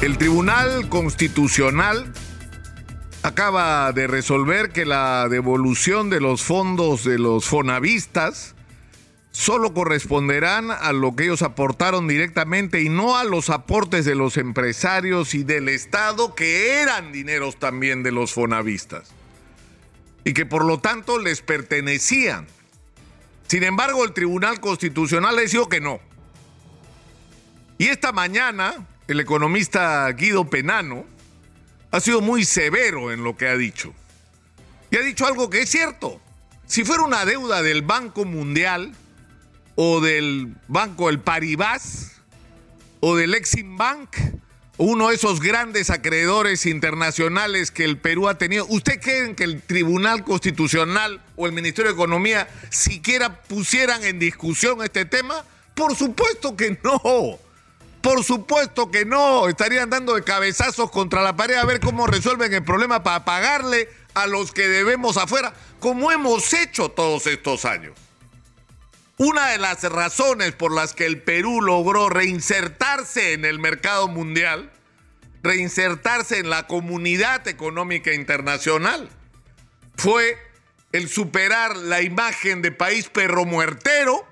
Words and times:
El 0.00 0.16
Tribunal 0.16 0.88
Constitucional 0.88 2.12
acaba 3.24 3.92
de 3.92 4.06
resolver 4.06 4.70
que 4.70 4.86
la 4.86 5.28
devolución 5.28 6.08
de 6.08 6.20
los 6.20 6.44
fondos 6.44 7.02
de 7.02 7.18
los 7.18 7.46
fonavistas 7.46 8.54
solo 9.32 9.74
corresponderán 9.74 10.70
a 10.70 10.92
lo 10.92 11.16
que 11.16 11.24
ellos 11.24 11.42
aportaron 11.42 12.06
directamente 12.06 12.80
y 12.80 12.88
no 12.88 13.16
a 13.16 13.24
los 13.24 13.50
aportes 13.50 14.04
de 14.04 14.14
los 14.14 14.36
empresarios 14.36 15.34
y 15.34 15.42
del 15.42 15.68
Estado 15.68 16.36
que 16.36 16.80
eran 16.80 17.10
dineros 17.10 17.58
también 17.58 18.04
de 18.04 18.12
los 18.12 18.32
fonavistas 18.32 19.10
y 20.24 20.32
que 20.32 20.46
por 20.46 20.64
lo 20.64 20.78
tanto 20.78 21.18
les 21.18 21.42
pertenecían. 21.42 22.46
Sin 23.48 23.64
embargo, 23.64 24.04
el 24.04 24.12
Tribunal 24.12 24.60
Constitucional 24.60 25.34
les 25.34 25.50
dijo 25.50 25.68
que 25.68 25.80
no. 25.80 25.98
Y 27.78 27.86
esta 27.86 28.12
mañana, 28.12 28.86
el 29.08 29.20
economista 29.20 30.10
Guido 30.12 30.48
Penano 30.48 31.06
ha 31.90 32.00
sido 32.00 32.20
muy 32.20 32.44
severo 32.44 33.10
en 33.10 33.24
lo 33.24 33.36
que 33.36 33.48
ha 33.48 33.56
dicho. 33.56 33.94
Y 34.90 34.96
ha 34.96 35.00
dicho 35.00 35.26
algo 35.26 35.48
que 35.48 35.62
es 35.62 35.70
cierto. 35.70 36.20
Si 36.66 36.84
fuera 36.84 37.02
una 37.02 37.24
deuda 37.24 37.62
del 37.62 37.80
Banco 37.80 38.26
Mundial 38.26 38.94
o 39.74 40.02
del 40.02 40.54
Banco 40.68 41.08
El 41.08 41.20
Paribas 41.20 42.20
o 43.00 43.16
del 43.16 43.34
Exim 43.34 43.78
Bank, 43.78 44.10
uno 44.76 45.08
de 45.08 45.14
esos 45.14 45.40
grandes 45.40 45.88
acreedores 45.88 46.66
internacionales 46.66 47.70
que 47.70 47.84
el 47.84 47.96
Perú 47.96 48.28
ha 48.28 48.36
tenido, 48.36 48.66
¿usted 48.68 49.00
cree 49.00 49.34
que 49.34 49.44
el 49.44 49.62
Tribunal 49.62 50.22
Constitucional 50.22 51.22
o 51.36 51.46
el 51.46 51.52
Ministerio 51.52 51.90
de 51.90 51.94
Economía 51.94 52.46
siquiera 52.68 53.42
pusieran 53.42 54.04
en 54.04 54.18
discusión 54.18 54.82
este 54.82 55.06
tema? 55.06 55.42
Por 55.74 55.96
supuesto 55.96 56.54
que 56.54 56.78
no. 56.84 57.47
Por 58.00 58.22
supuesto 58.22 58.90
que 58.90 59.04
no, 59.04 59.48
estarían 59.48 59.90
dando 59.90 60.14
de 60.14 60.22
cabezazos 60.22 60.90
contra 60.90 61.22
la 61.22 61.36
pared 61.36 61.56
a 61.56 61.64
ver 61.64 61.80
cómo 61.80 62.06
resuelven 62.06 62.54
el 62.54 62.64
problema 62.64 63.02
para 63.02 63.24
pagarle 63.24 63.88
a 64.14 64.26
los 64.26 64.52
que 64.52 64.68
debemos 64.68 65.16
afuera, 65.16 65.52
como 65.80 66.12
hemos 66.12 66.52
hecho 66.52 66.90
todos 66.90 67.26
estos 67.26 67.64
años. 67.64 67.94
Una 69.16 69.48
de 69.48 69.58
las 69.58 69.82
razones 69.82 70.52
por 70.52 70.72
las 70.72 70.94
que 70.94 71.04
el 71.04 71.20
Perú 71.20 71.60
logró 71.60 72.08
reinsertarse 72.08 73.32
en 73.32 73.44
el 73.44 73.58
mercado 73.58 74.06
mundial, 74.06 74.70
reinsertarse 75.42 76.38
en 76.38 76.50
la 76.50 76.68
comunidad 76.68 77.48
económica 77.48 78.14
internacional, 78.14 79.08
fue 79.96 80.38
el 80.92 81.08
superar 81.08 81.76
la 81.76 82.00
imagen 82.00 82.62
de 82.62 82.70
país 82.70 83.08
perro 83.08 83.44
muertero 83.44 84.24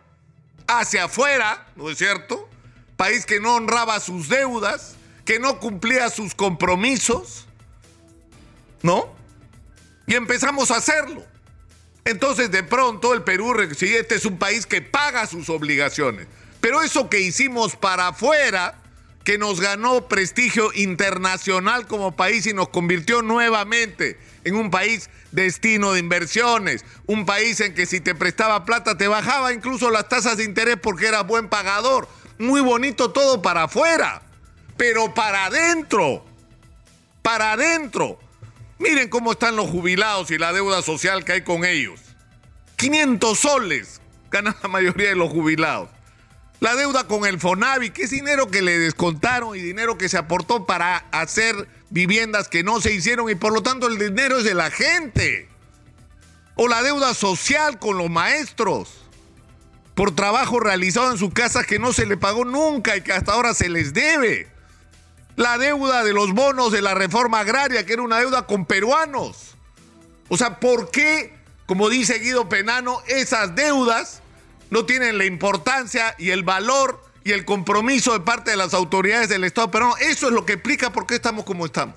hacia 0.68 1.04
afuera, 1.04 1.66
¿no 1.74 1.90
es 1.90 1.98
cierto? 1.98 2.48
País 2.96 3.26
que 3.26 3.40
no 3.40 3.54
honraba 3.56 4.00
sus 4.00 4.28
deudas, 4.28 4.96
que 5.24 5.38
no 5.38 5.58
cumplía 5.58 6.08
sus 6.10 6.34
compromisos, 6.34 7.46
¿no? 8.82 9.14
Y 10.06 10.14
empezamos 10.14 10.70
a 10.70 10.76
hacerlo. 10.76 11.24
Entonces 12.04 12.50
de 12.50 12.62
pronto 12.62 13.12
el 13.14 13.22
Perú, 13.22 13.52
este 13.60 14.14
es 14.14 14.24
un 14.24 14.38
país 14.38 14.64
que 14.64 14.80
paga 14.80 15.26
sus 15.26 15.50
obligaciones, 15.50 16.28
pero 16.60 16.82
eso 16.82 17.10
que 17.10 17.20
hicimos 17.20 17.74
para 17.74 18.08
afuera, 18.08 18.80
que 19.24 19.38
nos 19.38 19.60
ganó 19.60 20.06
prestigio 20.06 20.70
internacional 20.72 21.88
como 21.88 22.14
país 22.14 22.46
y 22.46 22.54
nos 22.54 22.68
convirtió 22.68 23.22
nuevamente 23.22 24.20
en 24.44 24.54
un 24.54 24.70
país 24.70 25.10
destino 25.32 25.92
de 25.92 25.98
inversiones, 25.98 26.84
un 27.06 27.26
país 27.26 27.58
en 27.58 27.74
que 27.74 27.86
si 27.86 28.00
te 28.00 28.14
prestaba 28.14 28.64
plata 28.64 28.96
te 28.96 29.08
bajaba 29.08 29.52
incluso 29.52 29.90
las 29.90 30.08
tasas 30.08 30.36
de 30.36 30.44
interés 30.44 30.76
porque 30.80 31.08
era 31.08 31.24
buen 31.24 31.48
pagador 31.48 32.08
muy 32.38 32.60
bonito 32.60 33.10
todo 33.10 33.42
para 33.42 33.64
afuera, 33.64 34.22
pero 34.76 35.14
para 35.14 35.46
adentro, 35.46 36.24
para 37.22 37.52
adentro. 37.52 38.18
Miren 38.78 39.08
cómo 39.08 39.32
están 39.32 39.56
los 39.56 39.70
jubilados 39.70 40.30
y 40.30 40.38
la 40.38 40.52
deuda 40.52 40.82
social 40.82 41.24
que 41.24 41.32
hay 41.32 41.42
con 41.42 41.64
ellos. 41.64 42.00
500 42.76 43.38
soles 43.38 44.00
ganan 44.30 44.54
la 44.62 44.68
mayoría 44.68 45.08
de 45.08 45.16
los 45.16 45.30
jubilados. 45.30 45.88
La 46.60 46.74
deuda 46.74 47.04
con 47.04 47.26
el 47.26 47.38
Fonavi, 47.38 47.90
que 47.90 48.02
es 48.02 48.10
dinero 48.10 48.48
que 48.50 48.62
le 48.62 48.78
descontaron 48.78 49.56
y 49.56 49.60
dinero 49.60 49.98
que 49.98 50.08
se 50.08 50.18
aportó 50.18 50.66
para 50.66 50.98
hacer 51.10 51.68
viviendas 51.90 52.48
que 52.48 52.62
no 52.62 52.80
se 52.80 52.92
hicieron 52.92 53.30
y 53.30 53.34
por 53.34 53.52
lo 53.52 53.62
tanto 53.62 53.86
el 53.88 53.98
dinero 53.98 54.38
es 54.38 54.44
de 54.44 54.54
la 54.54 54.70
gente. 54.70 55.48
O 56.54 56.68
la 56.68 56.82
deuda 56.82 57.12
social 57.14 57.78
con 57.78 57.98
los 57.98 58.08
maestros 58.08 59.05
por 59.96 60.14
trabajo 60.14 60.60
realizado 60.60 61.10
en 61.10 61.16
su 61.16 61.30
casa 61.30 61.64
que 61.64 61.78
no 61.78 61.94
se 61.94 62.04
le 62.04 62.18
pagó 62.18 62.44
nunca 62.44 62.96
y 62.96 63.00
que 63.00 63.14
hasta 63.14 63.32
ahora 63.32 63.54
se 63.54 63.70
les 63.70 63.94
debe. 63.94 64.46
La 65.36 65.56
deuda 65.56 66.04
de 66.04 66.12
los 66.12 66.34
bonos 66.34 66.70
de 66.70 66.82
la 66.82 66.94
reforma 66.94 67.40
agraria, 67.40 67.86
que 67.86 67.94
era 67.94 68.02
una 68.02 68.18
deuda 68.18 68.46
con 68.46 68.66
peruanos. 68.66 69.56
O 70.28 70.36
sea, 70.36 70.60
¿por 70.60 70.90
qué, 70.90 71.34
como 71.64 71.88
dice 71.88 72.18
Guido 72.18 72.46
Penano, 72.46 73.00
esas 73.08 73.54
deudas 73.54 74.20
no 74.68 74.84
tienen 74.84 75.16
la 75.16 75.24
importancia 75.24 76.14
y 76.18 76.28
el 76.28 76.42
valor 76.42 77.02
y 77.24 77.32
el 77.32 77.46
compromiso 77.46 78.12
de 78.12 78.20
parte 78.20 78.50
de 78.50 78.58
las 78.58 78.74
autoridades 78.74 79.30
del 79.30 79.44
Estado 79.44 79.70
peruano? 79.70 79.96
Eso 79.96 80.26
es 80.26 80.34
lo 80.34 80.44
que 80.44 80.54
explica 80.54 80.92
por 80.92 81.06
qué 81.06 81.14
estamos 81.14 81.46
como 81.46 81.64
estamos. 81.64 81.96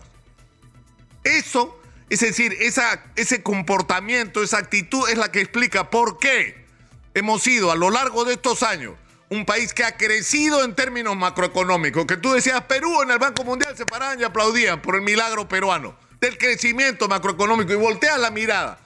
Eso, 1.26 1.78
es 2.10 2.22
decir, 2.22 2.56
ese 2.62 3.44
comportamiento, 3.44 4.42
esa 4.42 4.58
actitud 4.58 5.10
es 5.10 5.18
la 5.18 5.34
que 5.34 5.42
explica 5.42 5.90
por 5.90 6.18
qué 6.18 6.69
hemos 7.14 7.42
sido 7.42 7.72
a 7.72 7.76
lo 7.76 7.90
largo 7.90 8.26
de 8.26 8.34
estos 8.34 8.64
años 8.64 8.96
un 9.30 9.46
país 9.46 9.74
que 9.74 9.84
ha 9.84 9.96
crecido 9.96 10.64
en 10.64 10.74
términos 10.74 11.16
macroeconómicos, 11.16 12.06
que 12.06 12.18
tú 12.18 12.34
decías, 12.34 12.62
Perú 12.64 13.04
en 13.04 13.12
el 13.12 13.20
Banco 13.20 13.44
Mundial 13.44 13.78
se 13.78 13.86
paraban 13.86 14.20
y 14.20 14.24
aplaudían 14.24 14.82
por 14.82 14.96
el 14.96 15.02
milagro 15.02 15.48
peruano, 15.48 15.96
del 16.20 16.38
crecimiento 16.38 17.08
macroeconómico, 17.08 17.72
y 17.72 17.76
volteas 17.76 18.20
la 18.20 18.32
mirada 18.32 18.80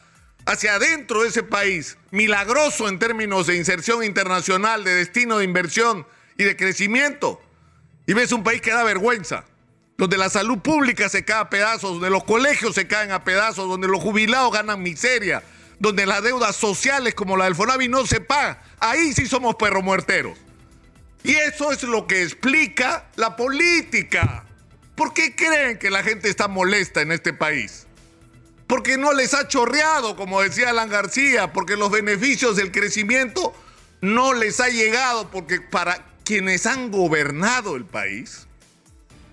hacia 0.45 0.75
adentro 0.75 1.23
de 1.23 1.29
ese 1.29 1.44
país, 1.44 1.97
milagroso 2.11 2.89
en 2.89 3.00
términos 3.00 3.47
de 3.47 3.56
inserción 3.56 4.03
internacional, 4.03 4.84
de 4.84 4.95
destino 4.95 5.38
de 5.38 5.45
inversión 5.45 6.05
y 6.38 6.44
de 6.44 6.57
crecimiento, 6.57 7.41
y 8.05 8.13
ves 8.13 8.34
un 8.34 8.44
país 8.44 8.61
que 8.61 8.72
da 8.72 8.84
vergüenza, 8.84 9.45
donde 9.97 10.17
la 10.17 10.29
salud 10.29 10.59
pública 10.59 11.07
se 11.07 11.23
cae 11.23 11.40
a 11.40 11.50
pedazos, 11.50 11.94
donde 11.94 12.09
los 12.09 12.25
colegios 12.25 12.75
se 12.75 12.88
caen 12.88 13.11
a 13.11 13.23
pedazos, 13.23 13.69
donde 13.69 13.88
los 13.88 14.01
jubilados 14.01 14.51
ganan 14.51 14.84
miseria, 14.84 15.41
donde 15.83 16.05
las 16.05 16.23
deudas 16.23 16.55
sociales 16.55 17.13
como 17.13 17.35
la 17.35 17.44
del 17.44 17.55
Fonavi 17.55 17.89
no 17.89 18.05
se 18.05 18.21
pagan. 18.21 18.57
Ahí 18.79 19.11
sí 19.11 19.25
somos 19.25 19.55
perro 19.55 19.81
muerteros. 19.81 20.38
Y 21.25 21.33
eso 21.33 21.73
es 21.73 21.83
lo 21.83 22.07
que 22.07 22.23
explica 22.23 23.09
la 23.17 23.35
política. 23.35 24.45
¿Por 24.95 25.13
qué 25.13 25.35
creen 25.35 25.77
que 25.77 25.89
la 25.89 26.01
gente 26.01 26.29
está 26.29 26.47
molesta 26.47 27.01
en 27.01 27.11
este 27.11 27.33
país? 27.33 27.85
Porque 28.66 28.97
no 28.97 29.11
les 29.11 29.33
ha 29.33 29.49
chorreado, 29.49 30.16
como 30.16 30.41
decía 30.41 30.69
Alan 30.69 30.88
García, 30.88 31.51
porque 31.51 31.75
los 31.75 31.91
beneficios 31.91 32.55
del 32.55 32.72
crecimiento 32.72 33.53
no 33.99 34.33
les 34.33 34.61
ha 34.61 34.69
llegado, 34.69 35.31
porque 35.31 35.59
para 35.59 36.05
quienes 36.23 36.66
han 36.66 36.91
gobernado 36.91 37.75
el 37.75 37.83
país, 37.83 38.47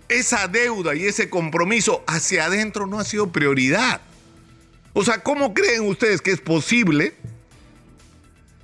esa 0.09 0.49
deuda 0.49 0.97
y 0.97 1.06
ese 1.06 1.31
compromiso 1.31 2.03
hacia 2.09 2.47
adentro 2.47 2.89
no 2.89 2.99
ha 2.99 3.05
sido 3.05 3.31
prioridad. 3.31 4.00
O 4.93 5.05
sea, 5.05 5.23
¿cómo 5.23 5.55
creen 5.55 5.87
ustedes 5.87 6.21
que 6.21 6.33
es 6.33 6.41
posible 6.41 7.15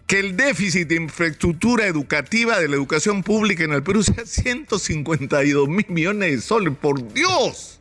que 0.06 0.18
el 0.18 0.36
déficit 0.36 0.88
de 0.88 0.96
infraestructura 0.96 1.86
educativa 1.86 2.58
de 2.58 2.68
la 2.68 2.76
educación 2.76 3.22
pública 3.22 3.64
en 3.64 3.72
el 3.72 3.82
Perú 3.82 4.02
sea 4.02 4.26
152 4.26 5.68
mil 5.68 5.86
millones 5.88 6.30
de 6.30 6.40
soles? 6.40 6.74
¡Por 6.80 7.12
Dios! 7.12 7.80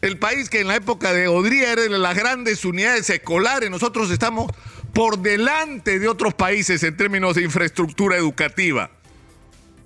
El 0.00 0.18
país 0.18 0.48
que 0.48 0.60
en 0.60 0.68
la 0.68 0.76
época 0.76 1.12
de 1.12 1.26
Odría 1.26 1.72
era 1.72 1.82
de 1.82 1.88
las 1.88 2.16
grandes 2.16 2.64
unidades 2.64 3.10
escolares, 3.10 3.68
nosotros 3.68 4.10
estamos 4.10 4.52
por 4.92 5.18
delante 5.18 5.98
de 5.98 6.08
otros 6.08 6.34
países 6.34 6.82
en 6.84 6.96
términos 6.96 7.34
de 7.34 7.42
infraestructura 7.42 8.16
educativa. 8.16 8.90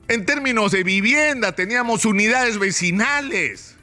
En 0.09 0.27
términos 0.27 0.73
de 0.73 0.85
vivienda, 0.85 1.55
teníamos 1.55 2.05
unidades 2.05 2.59
vecinales. 2.59 3.77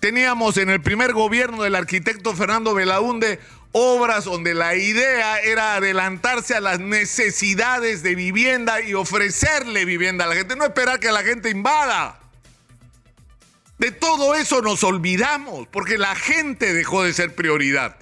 Teníamos 0.00 0.56
en 0.58 0.70
el 0.70 0.80
primer 0.80 1.12
gobierno 1.12 1.62
del 1.64 1.74
arquitecto 1.74 2.34
Fernando 2.34 2.72
Belaunde 2.74 3.40
obras 3.72 4.24
donde 4.24 4.54
la 4.54 4.74
idea 4.74 5.38
era 5.40 5.74
adelantarse 5.74 6.54
a 6.54 6.60
las 6.60 6.80
necesidades 6.80 8.02
de 8.02 8.14
vivienda 8.14 8.80
y 8.80 8.94
ofrecerle 8.94 9.84
vivienda 9.84 10.24
a 10.24 10.28
la 10.28 10.34
gente, 10.34 10.56
no 10.56 10.64
esperar 10.64 11.00
que 11.00 11.12
la 11.12 11.22
gente 11.22 11.50
invada. 11.50 12.20
De 13.78 13.92
todo 13.92 14.34
eso 14.34 14.62
nos 14.62 14.82
olvidamos 14.82 15.68
porque 15.68 15.98
la 15.98 16.14
gente 16.14 16.72
dejó 16.72 17.04
de 17.04 17.12
ser 17.12 17.34
prioridad. 17.34 17.96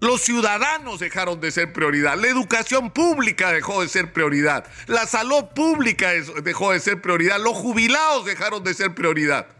Los 0.00 0.20
ciudadanos 0.20 1.00
dejaron 1.00 1.40
de 1.40 1.50
ser 1.50 1.72
prioridad, 1.72 2.18
la 2.18 2.26
educación 2.26 2.90
pública 2.90 3.50
dejó 3.50 3.80
de 3.80 3.88
ser 3.88 4.12
prioridad, 4.12 4.66
la 4.86 5.06
salud 5.06 5.46
pública 5.54 6.10
dejó 6.42 6.72
de 6.72 6.80
ser 6.80 7.00
prioridad, 7.00 7.40
los 7.40 7.54
jubilados 7.54 8.26
dejaron 8.26 8.62
de 8.62 8.74
ser 8.74 8.94
prioridad. 8.94 9.55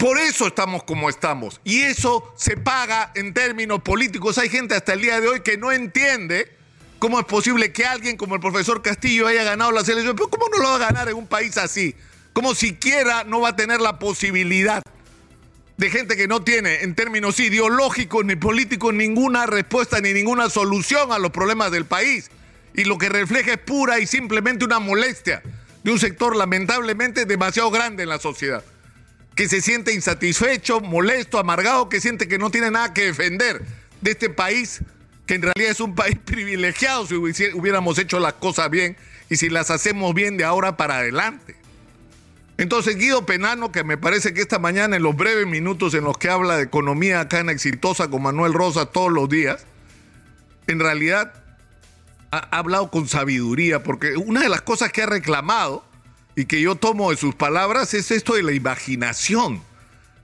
Por 0.00 0.18
eso 0.18 0.46
estamos 0.46 0.82
como 0.84 1.10
estamos. 1.10 1.60
Y 1.62 1.82
eso 1.82 2.32
se 2.34 2.56
paga 2.56 3.12
en 3.14 3.34
términos 3.34 3.82
políticos. 3.82 4.38
Hay 4.38 4.48
gente 4.48 4.74
hasta 4.74 4.94
el 4.94 5.02
día 5.02 5.20
de 5.20 5.28
hoy 5.28 5.40
que 5.40 5.58
no 5.58 5.70
entiende 5.72 6.50
cómo 6.98 7.20
es 7.20 7.26
posible 7.26 7.70
que 7.70 7.84
alguien 7.84 8.16
como 8.16 8.34
el 8.34 8.40
profesor 8.40 8.80
Castillo 8.80 9.26
haya 9.26 9.44
ganado 9.44 9.72
las 9.72 9.86
elecciones. 9.90 10.14
Pero 10.16 10.30
¿cómo 10.30 10.48
no 10.48 10.56
lo 10.56 10.70
va 10.70 10.76
a 10.76 10.78
ganar 10.78 11.10
en 11.10 11.16
un 11.16 11.26
país 11.26 11.58
así? 11.58 11.94
¿Cómo 12.32 12.54
siquiera 12.54 13.24
no 13.24 13.42
va 13.42 13.50
a 13.50 13.56
tener 13.56 13.82
la 13.82 13.98
posibilidad 13.98 14.82
de 15.76 15.90
gente 15.90 16.16
que 16.16 16.26
no 16.26 16.42
tiene, 16.42 16.82
en 16.82 16.94
términos 16.94 17.38
ideológicos 17.38 18.24
ni 18.24 18.36
políticos, 18.36 18.94
ninguna 18.94 19.44
respuesta 19.44 20.00
ni 20.00 20.14
ninguna 20.14 20.48
solución 20.48 21.12
a 21.12 21.18
los 21.18 21.30
problemas 21.30 21.72
del 21.72 21.84
país? 21.84 22.30
Y 22.72 22.84
lo 22.84 22.96
que 22.96 23.10
refleja 23.10 23.52
es 23.52 23.58
pura 23.58 23.98
y 23.98 24.06
simplemente 24.06 24.64
una 24.64 24.78
molestia 24.78 25.42
de 25.84 25.92
un 25.92 25.98
sector 25.98 26.36
lamentablemente 26.36 27.26
demasiado 27.26 27.70
grande 27.70 28.04
en 28.04 28.08
la 28.08 28.18
sociedad, 28.18 28.64
que 29.34 29.48
se 29.48 29.60
siente 29.60 29.94
insatisfecho, 29.94 30.80
molesto, 30.80 31.38
amargado, 31.38 31.88
que 31.88 32.00
siente 32.00 32.28
que 32.28 32.38
no 32.38 32.50
tiene 32.50 32.70
nada 32.70 32.92
que 32.92 33.06
defender 33.06 33.62
de 34.00 34.10
este 34.10 34.30
país, 34.30 34.82
que 35.26 35.34
en 35.34 35.42
realidad 35.42 35.70
es 35.70 35.80
un 35.80 35.94
país 35.94 36.18
privilegiado 36.24 37.06
si 37.06 37.14
hubiéramos 37.14 37.98
hecho 37.98 38.20
las 38.20 38.34
cosas 38.34 38.70
bien 38.70 38.96
y 39.28 39.36
si 39.36 39.48
las 39.48 39.70
hacemos 39.70 40.14
bien 40.14 40.36
de 40.36 40.44
ahora 40.44 40.76
para 40.76 40.98
adelante. 40.98 41.56
Entonces 42.58 42.96
Guido 42.96 43.24
Penano, 43.24 43.72
que 43.72 43.84
me 43.84 43.96
parece 43.96 44.34
que 44.34 44.42
esta 44.42 44.58
mañana 44.58 44.96
en 44.96 45.02
los 45.02 45.16
breves 45.16 45.46
minutos 45.46 45.94
en 45.94 46.04
los 46.04 46.18
que 46.18 46.28
habla 46.28 46.58
de 46.58 46.64
economía 46.64 47.20
acá 47.20 47.38
en 47.38 47.48
Exitosa 47.48 48.08
con 48.08 48.22
Manuel 48.22 48.52
Rosa 48.52 48.86
todos 48.86 49.10
los 49.10 49.30
días, 49.30 49.64
en 50.66 50.78
realidad 50.78 51.32
ha 52.30 52.58
hablado 52.58 52.90
con 52.90 53.08
sabiduría, 53.08 53.82
porque 53.82 54.16
una 54.16 54.42
de 54.42 54.50
las 54.50 54.60
cosas 54.60 54.92
que 54.92 55.02
ha 55.02 55.06
reclamado 55.06 55.84
y 56.40 56.46
que 56.46 56.62
yo 56.62 56.74
tomo 56.74 57.10
de 57.10 57.18
sus 57.18 57.34
palabras 57.34 57.92
es 57.92 58.10
esto 58.10 58.32
de 58.32 58.42
la 58.42 58.52
imaginación. 58.52 59.62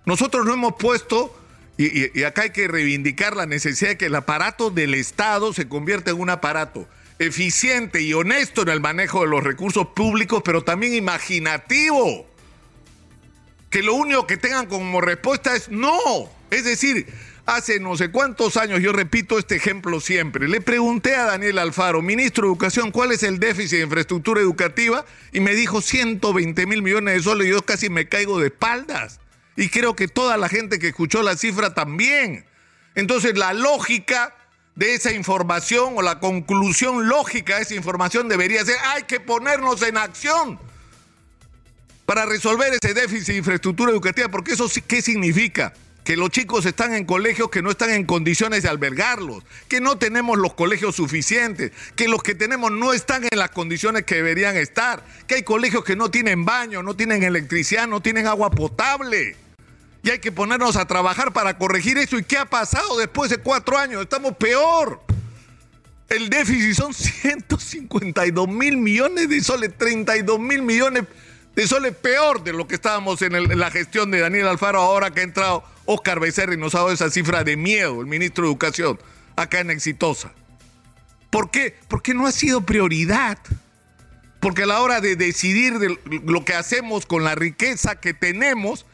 Nosotros 0.06 0.46
no 0.46 0.54
hemos 0.54 0.76
puesto, 0.76 1.38
y, 1.76 2.22
acá 2.22 2.42
hay 2.42 2.50
que 2.50 2.68
reivindicar 2.68 3.36
la 3.36 3.44
necesidad 3.44 3.90
de 3.90 3.98
que 3.98 4.06
el 4.06 4.14
aparato 4.14 4.70
del 4.70 4.94
Estado 4.94 5.52
se 5.52 5.68
convierta 5.68 6.12
en 6.12 6.18
un 6.18 6.30
aparato 6.30 6.88
eficiente 7.18 8.00
y 8.00 8.14
honesto 8.14 8.62
en 8.62 8.70
el 8.70 8.80
manejo 8.80 9.20
de 9.20 9.26
los 9.26 9.44
recursos 9.44 9.88
públicos, 9.88 10.40
pero 10.42 10.64
también 10.64 10.94
imaginativo. 10.94 12.26
Que 13.68 13.82
lo 13.82 13.92
único 13.92 14.26
que 14.26 14.38
tengan 14.38 14.68
como 14.68 15.02
respuesta 15.02 15.54
es 15.54 15.68
no. 15.68 15.98
Es 16.50 16.64
decir, 16.64 17.12
hace 17.46 17.78
no 17.78 17.96
sé 17.96 18.10
cuántos 18.10 18.56
años, 18.56 18.80
yo 18.80 18.92
repito 18.92 19.38
este 19.38 19.56
ejemplo 19.56 20.00
siempre, 20.00 20.48
le 20.48 20.60
pregunté 20.60 21.14
a 21.14 21.24
Daniel 21.26 21.58
Alfaro, 21.60 22.02
ministro 22.02 22.42
de 22.42 22.52
Educación, 22.52 22.90
cuál 22.90 23.12
es 23.12 23.22
el 23.22 23.38
déficit 23.38 23.78
de 23.78 23.84
infraestructura 23.84 24.40
educativa 24.40 25.04
y 25.32 25.40
me 25.40 25.54
dijo 25.54 25.80
120 25.80 26.66
mil 26.66 26.82
millones 26.82 27.14
de 27.14 27.22
soles 27.22 27.46
y 27.46 27.50
yo 27.50 27.62
casi 27.62 27.88
me 27.88 28.08
caigo 28.08 28.40
de 28.40 28.48
espaldas. 28.48 29.20
Y 29.56 29.68
creo 29.70 29.96
que 29.96 30.08
toda 30.08 30.36
la 30.36 30.48
gente 30.48 30.78
que 30.78 30.88
escuchó 30.88 31.22
la 31.22 31.36
cifra 31.36 31.72
también. 31.72 32.44
Entonces 32.94 33.38
la 33.38 33.54
lógica 33.54 34.34
de 34.74 34.94
esa 34.94 35.12
información 35.12 35.94
o 35.96 36.02
la 36.02 36.18
conclusión 36.18 37.08
lógica 37.08 37.56
de 37.56 37.62
esa 37.62 37.74
información 37.74 38.28
debería 38.28 38.64
ser 38.64 38.76
hay 38.84 39.04
que 39.04 39.20
ponernos 39.20 39.80
en 39.82 39.96
acción 39.96 40.58
para 42.04 42.26
resolver 42.26 42.72
ese 42.74 42.92
déficit 42.92 43.28
de 43.28 43.36
infraestructura 43.36 43.90
educativa, 43.90 44.28
porque 44.28 44.52
eso 44.52 44.68
¿qué 44.86 45.00
significa? 45.00 45.72
Que 46.06 46.16
los 46.16 46.30
chicos 46.30 46.64
están 46.66 46.94
en 46.94 47.04
colegios 47.04 47.50
que 47.50 47.62
no 47.62 47.72
están 47.72 47.90
en 47.90 48.06
condiciones 48.06 48.62
de 48.62 48.68
albergarlos, 48.68 49.42
que 49.66 49.80
no 49.80 49.98
tenemos 49.98 50.38
los 50.38 50.54
colegios 50.54 50.94
suficientes, 50.94 51.72
que 51.96 52.06
los 52.06 52.22
que 52.22 52.36
tenemos 52.36 52.70
no 52.70 52.92
están 52.92 53.24
en 53.24 53.36
las 53.36 53.50
condiciones 53.50 54.04
que 54.04 54.14
deberían 54.14 54.56
estar, 54.56 55.04
que 55.26 55.34
hay 55.34 55.42
colegios 55.42 55.82
que 55.82 55.96
no 55.96 56.08
tienen 56.08 56.44
baño, 56.44 56.84
no 56.84 56.94
tienen 56.94 57.24
electricidad, 57.24 57.88
no 57.88 58.00
tienen 58.02 58.28
agua 58.28 58.52
potable. 58.52 59.34
Y 60.04 60.10
hay 60.10 60.20
que 60.20 60.30
ponernos 60.30 60.76
a 60.76 60.86
trabajar 60.86 61.32
para 61.32 61.58
corregir 61.58 61.98
eso. 61.98 62.16
¿Y 62.16 62.22
qué 62.22 62.38
ha 62.38 62.46
pasado 62.46 62.96
después 62.98 63.28
de 63.28 63.38
cuatro 63.38 63.76
años? 63.76 64.00
Estamos 64.00 64.36
peor. 64.36 65.02
El 66.08 66.30
déficit 66.30 66.74
son 66.74 66.94
152 66.94 68.46
mil 68.46 68.76
millones 68.76 69.28
de 69.28 69.42
soles, 69.42 69.76
32 69.76 70.38
mil 70.38 70.62
millones 70.62 71.02
de 71.56 71.66
soles 71.66 71.96
peor 71.96 72.44
de 72.44 72.52
lo 72.52 72.68
que 72.68 72.76
estábamos 72.76 73.22
en, 73.22 73.58
la 73.58 73.72
gestión 73.72 74.12
de 74.12 74.20
Daniel 74.20 74.46
Alfaro 74.46 74.80
ahora 74.80 75.10
que 75.10 75.18
ha 75.18 75.24
entrado 75.24 75.64
Oscar 75.86 76.20
Becerra 76.20 76.56
nos 76.56 76.74
ha 76.74 76.78
dado 76.78 76.92
esa 76.92 77.10
cifra 77.10 77.44
de 77.44 77.56
miedo, 77.56 78.00
el 78.00 78.06
ministro 78.06 78.44
de 78.44 78.50
Educación, 78.50 78.98
acá 79.36 79.60
en 79.60 79.70
Exitosa. 79.70 80.32
¿Por 81.30 81.50
qué? 81.50 81.76
Porque 81.88 82.14
no 82.14 82.26
ha 82.26 82.32
sido 82.32 82.62
prioridad. 82.62 83.38
Porque 84.40 84.64
a 84.64 84.66
la 84.66 84.80
hora 84.80 85.00
de 85.00 85.16
decidir 85.16 85.78
de 85.78 85.98
lo 86.24 86.44
que 86.44 86.54
hacemos 86.54 87.06
con 87.06 87.24
la 87.24 87.34
riqueza 87.34 88.00
que 88.00 88.14
tenemos, 88.14 88.86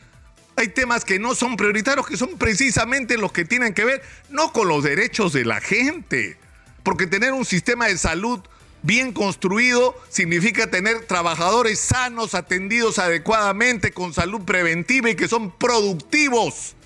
hay 0.57 0.69
temas 0.69 1.05
que 1.05 1.19
no 1.19 1.35
son 1.35 1.57
prioritarios, 1.57 2.07
que 2.07 2.17
son 2.17 2.39
precisamente 2.39 3.19
los 3.19 3.33
que 3.33 3.45
tienen 3.45 3.75
que 3.75 3.85
ver 3.85 4.03
no 4.31 4.53
con 4.53 4.69
los 4.69 4.85
derechos 4.85 5.33
de 5.33 5.45
la 5.45 5.61
gente. 5.61 6.39
Porque 6.83 7.07
tener 7.07 7.33
un 7.33 7.45
sistema 7.45 7.87
de 7.87 7.99
salud 7.99 8.41
bien 8.83 9.13
construido 9.13 9.95
significa 10.09 10.71
tener 10.71 11.07
trabajadores 11.07 11.79
sanos, 11.79 12.35
atendidos 12.35 12.99
adecuadamente, 12.99 13.93
con 13.93 14.13
salud 14.13 14.43
preventiva 14.43 15.11
y 15.11 15.17
que 15.17 15.29
son 15.29 15.51
productivos. 15.51 16.77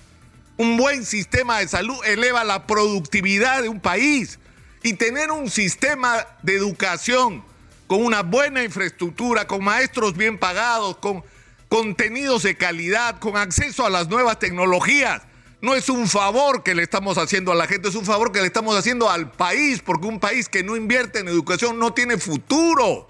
Un 0.57 0.75
buen 0.75 1.05
sistema 1.05 1.59
de 1.59 1.67
salud 1.67 1.97
eleva 2.03 2.43
la 2.43 2.65
productividad 2.65 3.61
de 3.61 3.69
un 3.69 3.79
país 3.79 4.39
y 4.81 4.93
tener 4.93 5.31
un 5.31 5.51
sistema 5.51 6.25
de 6.41 6.55
educación 6.55 7.43
con 7.85 8.03
una 8.03 8.23
buena 8.23 8.63
infraestructura, 8.63 9.45
con 9.45 9.63
maestros 9.63 10.17
bien 10.17 10.39
pagados, 10.39 10.97
con 10.97 11.23
contenidos 11.69 12.43
de 12.43 12.57
calidad, 12.57 13.19
con 13.19 13.37
acceso 13.37 13.85
a 13.85 13.89
las 13.89 14.09
nuevas 14.09 14.39
tecnologías. 14.39 15.21
No 15.61 15.75
es 15.75 15.89
un 15.89 16.07
favor 16.07 16.63
que 16.63 16.73
le 16.73 16.83
estamos 16.83 17.17
haciendo 17.17 17.51
a 17.51 17.55
la 17.55 17.67
gente, 17.67 17.89
es 17.89 17.95
un 17.95 18.05
favor 18.05 18.31
que 18.31 18.41
le 18.41 18.47
estamos 18.47 18.75
haciendo 18.75 19.09
al 19.09 19.31
país, 19.31 19.81
porque 19.83 20.07
un 20.07 20.19
país 20.19 20.49
que 20.49 20.63
no 20.63 20.75
invierte 20.75 21.19
en 21.19 21.27
educación 21.27 21.77
no 21.77 21.93
tiene 21.93 22.17
futuro. 22.17 23.09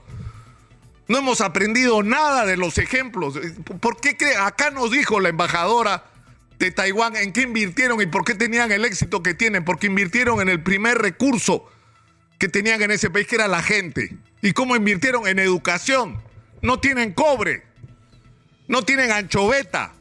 No 1.07 1.17
hemos 1.17 1.39
aprendido 1.39 2.03
nada 2.03 2.45
de 2.45 2.57
los 2.57 2.77
ejemplos. 2.77 3.35
¿Por 3.79 4.01
qué 4.01 4.17
cree? 4.17 4.35
Acá 4.35 4.71
nos 4.71 4.91
dijo 4.91 5.21
la 5.21 5.29
embajadora 5.29 6.03
de 6.59 6.71
Taiwán 6.71 7.15
en 7.15 7.33
qué 7.33 7.41
invirtieron 7.41 8.01
y 8.01 8.07
por 8.07 8.25
qué 8.25 8.33
tenían 8.33 8.71
el 8.71 8.85
éxito 8.85 9.21
que 9.21 9.33
tienen, 9.33 9.63
porque 9.63 9.87
invirtieron 9.87 10.41
en 10.41 10.49
el 10.49 10.61
primer 10.61 10.97
recurso 10.97 11.69
que 12.39 12.47
tenían 12.47 12.81
en 12.81 12.91
ese 12.91 13.09
país, 13.09 13.27
que 13.27 13.35
era 13.35 13.47
la 13.47 13.61
gente. 13.61 14.17
¿Y 14.41 14.53
cómo 14.53 14.75
invirtieron 14.75 15.27
en 15.27 15.39
educación? 15.39 16.21
No 16.61 16.79
tienen 16.79 17.13
cobre, 17.13 17.63
no 18.67 18.83
tienen 18.83 19.11
anchoveta, 19.11 19.93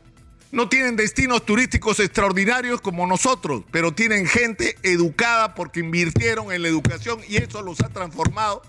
no 0.53 0.69
tienen 0.69 0.97
destinos 0.97 1.45
turísticos 1.45 2.01
extraordinarios 2.01 2.81
como 2.81 3.07
nosotros, 3.07 3.65
pero 3.71 3.93
tienen 3.93 4.27
gente 4.27 4.77
educada 4.83 5.55
porque 5.55 5.81
invirtieron 5.81 6.53
en 6.53 6.63
la 6.63 6.69
educación 6.69 7.21
y 7.29 7.37
eso 7.37 7.63
los 7.63 7.81
ha 7.81 7.89
transformado 7.91 8.63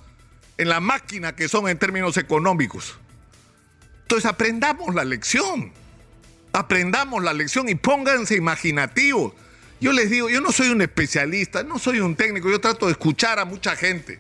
en 0.57 0.69
la 0.69 0.79
máquina 0.79 1.35
que 1.35 1.47
son 1.47 1.69
en 1.69 1.77
términos 1.77 2.17
económicos. 2.17 2.97
Entonces 4.01 4.29
aprendamos 4.29 4.95
la 4.95 5.05
lección 5.05 5.71
aprendamos 6.57 7.23
la 7.23 7.33
lección 7.33 7.69
y 7.69 7.75
pónganse 7.75 8.35
imaginativos. 8.35 9.33
Yo 9.79 9.91
les 9.91 10.09
digo, 10.09 10.27
yo 10.27 10.41
no 10.41 10.51
soy 10.51 10.69
un 10.69 10.81
especialista, 10.81 11.61
no 11.61 11.77
soy 11.77 11.99
un 11.99 12.15
técnico, 12.15 12.49
yo 12.49 12.59
trato 12.59 12.87
de 12.87 12.93
escuchar 12.93 13.37
a 13.37 13.45
mucha 13.45 13.75
gente. 13.75 14.19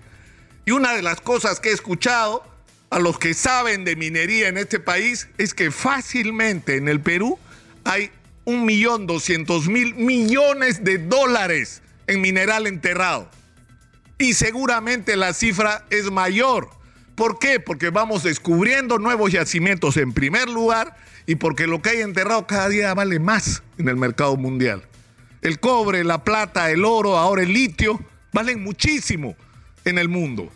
Y 0.63 0.71
una 0.71 0.93
de 0.93 1.01
las 1.01 1.19
cosas 1.19 1.59
que 1.59 1.69
he 1.69 1.73
escuchado 1.73 2.43
a 2.91 2.99
los 2.99 3.17
que 3.17 3.33
saben 3.33 3.85
de 3.85 3.95
minería 3.95 4.49
en 4.49 4.59
este 4.59 4.79
país 4.79 5.27
es 5.39 5.55
que 5.55 5.71
fácilmente 5.71 6.75
en 6.75 6.87
el 6.87 7.01
Perú 7.01 7.39
hay 7.83 8.11
un 8.45 8.65
millón 8.65 9.07
doscientos 9.07 9.67
mil 9.67 9.95
millones 9.95 10.83
de 10.83 10.99
dólares 10.99 11.81
en 12.05 12.21
mineral 12.21 12.67
enterrado. 12.67 13.31
Y 14.19 14.35
seguramente 14.35 15.15
la 15.15 15.33
cifra 15.33 15.85
es 15.89 16.11
mayor. 16.11 16.69
¿Por 17.17 17.39
qué? 17.39 17.59
Porque 17.59 17.89
vamos 17.89 18.21
descubriendo 18.21 18.99
nuevos 18.99 19.31
yacimientos 19.31 19.97
en 19.97 20.13
primer 20.13 20.47
lugar 20.47 20.95
y 21.25 21.33
porque 21.33 21.65
lo 21.65 21.81
que 21.81 21.89
hay 21.89 22.01
enterrado 22.01 22.45
cada 22.45 22.69
día 22.69 22.93
vale 22.93 23.19
más 23.19 23.63
en 23.79 23.89
el 23.89 23.95
mercado 23.95 24.37
mundial. 24.37 24.83
El 25.41 25.59
cobre, 25.59 26.03
la 26.03 26.23
plata, 26.23 26.69
el 26.69 26.85
oro, 26.85 27.17
ahora 27.17 27.41
el 27.41 27.51
litio, 27.51 27.99
valen 28.33 28.63
muchísimo 28.63 29.35
en 29.83 29.97
el 29.97 30.09
mundo. 30.09 30.47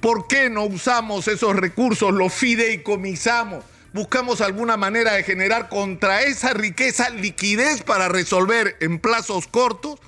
¿Por 0.00 0.26
qué 0.26 0.48
no 0.48 0.64
usamos 0.64 1.28
esos 1.28 1.54
recursos, 1.54 2.14
los 2.14 2.32
fideicomisamos? 2.32 3.62
Buscamos 3.92 4.40
alguna 4.40 4.78
manera 4.78 5.12
de 5.12 5.22
generar 5.22 5.68
contra 5.68 6.22
esa 6.22 6.54
riqueza 6.54 7.10
liquidez 7.10 7.82
para 7.82 8.08
resolver 8.08 8.78
en 8.80 9.00
plazos 9.00 9.46
cortos 9.46 10.00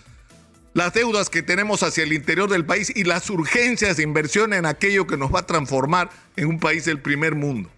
las 0.79 0.93
deudas 0.93 1.29
que 1.29 1.43
tenemos 1.43 1.83
hacia 1.83 2.05
el 2.05 2.13
interior 2.13 2.49
del 2.49 2.65
país 2.65 2.93
y 2.95 3.03
las 3.03 3.29
urgencias 3.31 3.97
de 3.97 4.05
inversión 4.05 4.53
en 4.53 4.65
aquello 4.65 5.09
que 5.09 5.17
nos 5.17 5.35
va 5.35 5.41
a 5.41 5.47
transformar 5.47 6.09
en 6.37 6.47
un 6.47 6.61
país 6.61 6.85
del 6.85 7.01
primer 7.01 7.35
mundo. 7.35 7.69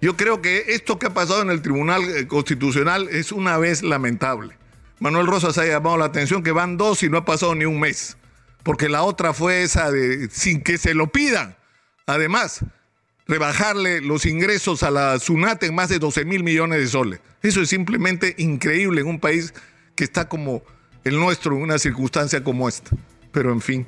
Yo 0.00 0.16
creo 0.16 0.40
que 0.40 0.66
esto 0.68 1.00
que 1.00 1.06
ha 1.06 1.14
pasado 1.14 1.42
en 1.42 1.50
el 1.50 1.62
Tribunal 1.62 2.04
eh, 2.04 2.28
Constitucional 2.28 3.08
es 3.10 3.32
una 3.32 3.58
vez 3.58 3.82
lamentable. 3.82 4.56
Manuel 5.00 5.26
Rosas 5.26 5.58
ha 5.58 5.66
llamado 5.66 5.96
la 5.96 6.04
atención 6.04 6.44
que 6.44 6.52
van 6.52 6.76
dos 6.76 7.02
y 7.02 7.08
no 7.08 7.18
ha 7.18 7.24
pasado 7.24 7.56
ni 7.56 7.64
un 7.64 7.80
mes. 7.80 8.16
Porque 8.62 8.88
la 8.88 9.02
otra 9.02 9.34
fue 9.34 9.64
esa 9.64 9.90
de 9.90 10.30
sin 10.30 10.62
que 10.62 10.78
se 10.78 10.94
lo 10.94 11.08
pidan. 11.08 11.56
Además, 12.06 12.64
rebajarle 13.26 14.00
los 14.00 14.26
ingresos 14.26 14.84
a 14.84 14.92
la 14.92 15.18
SUNAT 15.18 15.64
en 15.64 15.74
más 15.74 15.88
de 15.88 15.98
12 15.98 16.24
mil 16.24 16.44
millones 16.44 16.78
de 16.78 16.86
soles. 16.86 17.20
Eso 17.42 17.60
es 17.60 17.68
simplemente 17.68 18.36
increíble 18.38 19.00
en 19.00 19.08
un 19.08 19.18
país 19.18 19.52
que 19.96 20.04
está 20.04 20.28
como 20.28 20.62
el 21.04 21.18
nuestro 21.18 21.56
en 21.56 21.62
una 21.62 21.78
circunstancia 21.78 22.42
como 22.42 22.68
esta. 22.68 22.90
Pero 23.32 23.52
en 23.52 23.60
fin. 23.60 23.86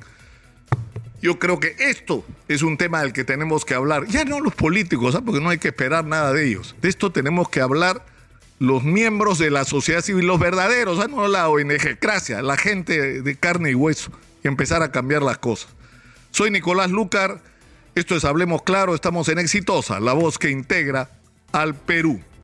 Yo 1.21 1.39
creo 1.39 1.59
que 1.59 1.75
esto 1.79 2.25
es 2.49 2.63
un 2.63 2.77
tema 2.77 3.01
del 3.01 3.13
que 3.13 3.23
tenemos 3.23 3.63
que 3.63 3.73
hablar. 3.73 4.05
Ya 4.07 4.25
no 4.25 4.41
los 4.41 4.53
políticos, 4.55 5.15
¿ah? 5.15 5.21
porque 5.23 5.39
no 5.39 5.49
hay 5.49 5.57
que 5.57 5.69
esperar 5.69 6.03
nada 6.03 6.33
de 6.33 6.45
ellos. 6.45 6.75
De 6.81 6.89
esto 6.89 7.11
tenemos 7.13 7.47
que 7.47 7.61
hablar 7.61 8.05
los 8.59 8.83
miembros 8.83 9.39
de 9.39 9.49
la 9.49 9.63
sociedad 9.63 10.01
civil, 10.01 10.25
los 10.25 10.39
verdaderos, 10.39 10.99
¿ah? 10.99 11.07
no 11.07 11.27
la 11.27 11.47
ONG, 11.47 11.97
gracias, 12.01 12.43
la 12.43 12.57
gente 12.57 13.21
de 13.21 13.35
carne 13.35 13.71
y 13.71 13.75
hueso, 13.75 14.11
y 14.43 14.47
empezar 14.47 14.83
a 14.83 14.91
cambiar 14.91 15.21
las 15.21 15.37
cosas. 15.37 15.69
Soy 16.31 16.51
Nicolás 16.51 16.91
Lucar, 16.91 17.41
esto 17.95 18.15
es 18.15 18.25
Hablemos 18.25 18.63
Claro, 18.63 18.95
estamos 18.95 19.29
en 19.29 19.39
Exitosa, 19.39 19.99
la 19.99 20.13
voz 20.13 20.37
que 20.37 20.49
integra 20.49 21.09
al 21.51 21.75
Perú. 21.75 22.21